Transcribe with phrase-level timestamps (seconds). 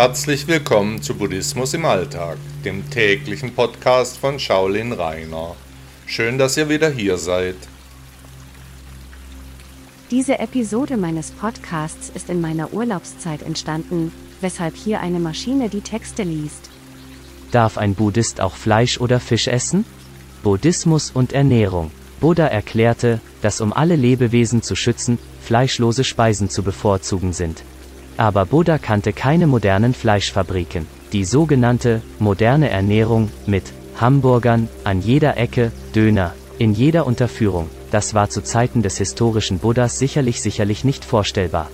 [0.00, 5.56] Herzlich willkommen zu Buddhismus im Alltag, dem täglichen Podcast von Shaolin Rainer.
[6.06, 7.56] Schön, dass ihr wieder hier seid.
[10.12, 16.22] Diese Episode meines Podcasts ist in meiner Urlaubszeit entstanden, weshalb hier eine Maschine die Texte
[16.22, 16.70] liest.
[17.50, 19.84] Darf ein Buddhist auch Fleisch oder Fisch essen?
[20.44, 21.90] Buddhismus und Ernährung.
[22.20, 27.64] Buddha erklärte, dass um alle Lebewesen zu schützen, fleischlose Speisen zu bevorzugen sind.
[28.18, 30.86] Aber Buddha kannte keine modernen Fleischfabriken.
[31.12, 38.28] Die sogenannte moderne Ernährung mit Hamburgern an jeder Ecke, Döner, in jeder Unterführung, das war
[38.28, 41.70] zu Zeiten des historischen Buddhas sicherlich sicherlich nicht vorstellbar.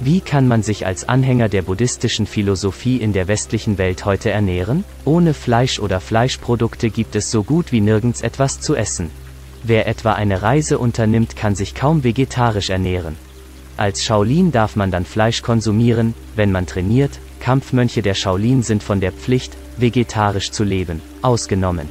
[0.00, 4.84] Wie kann man sich als Anhänger der buddhistischen Philosophie in der westlichen Welt heute ernähren?
[5.04, 9.10] Ohne Fleisch oder Fleischprodukte gibt es so gut wie nirgends etwas zu essen.
[9.62, 13.16] Wer etwa eine Reise unternimmt, kann sich kaum vegetarisch ernähren.
[13.76, 19.00] Als Shaolin darf man dann Fleisch konsumieren, wenn man trainiert, Kampfmönche der Shaolin sind von
[19.00, 21.88] der Pflicht, vegetarisch zu leben, ausgenommen.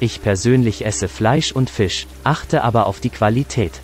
[0.00, 3.80] Ich persönlich esse Fleisch und Fisch, achte aber auf die Qualität.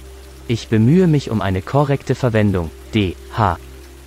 [0.48, 3.58] Ich bemühe mich um eine korrekte Verwendung, DH.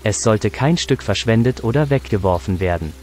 [0.03, 2.93] Es sollte kein Stück verschwendet oder weggeworfen werden.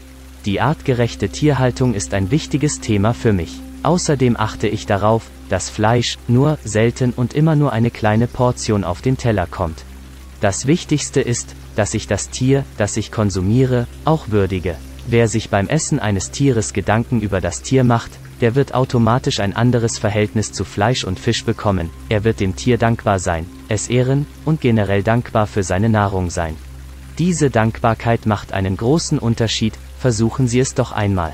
[0.45, 3.59] Die artgerechte Tierhaltung ist ein wichtiges Thema für mich.
[3.83, 9.01] Außerdem achte ich darauf, dass Fleisch nur selten und immer nur eine kleine Portion auf
[9.01, 9.83] den Teller kommt.
[10.41, 14.75] Das Wichtigste ist, dass ich das Tier, das ich konsumiere, auch würdige.
[15.07, 18.11] Wer sich beim Essen eines Tieres Gedanken über das Tier macht,
[18.41, 22.79] der wird automatisch ein anderes Verhältnis zu Fleisch und Fisch bekommen, er wird dem Tier
[22.79, 26.55] dankbar sein, es ehren und generell dankbar für seine Nahrung sein.
[27.19, 31.33] Diese Dankbarkeit macht einen großen Unterschied, versuchen Sie es doch einmal.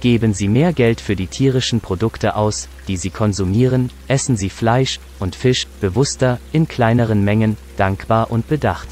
[0.00, 4.98] Geben Sie mehr Geld für die tierischen Produkte aus, die Sie konsumieren, essen Sie Fleisch
[5.18, 8.88] und Fisch bewusster, in kleineren Mengen, dankbar und bedacht.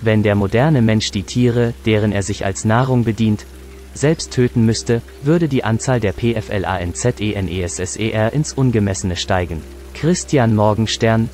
[0.00, 3.44] Wenn der moderne Mensch die Tiere, deren er sich als Nahrung bedient,
[3.92, 9.62] selbst töten müsste, würde die Anzahl der PFLANZENESSER ins Ungemessene steigen.
[9.92, 11.28] Christian Morgenstern,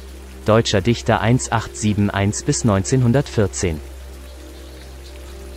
[0.44, 3.78] deutscher Dichter 1871 bis 1914.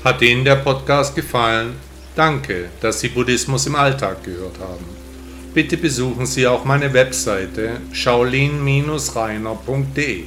[0.03, 1.87] Hat Ihnen der Podcast gefallen?
[2.17, 4.85] Danke, dass Sie Buddhismus im Alltag gehört haben.
[5.53, 10.23] Bitte besuchen Sie auch meine Webseite shaolin-reiner.de.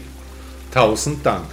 [0.73, 1.47] Tausend Dank.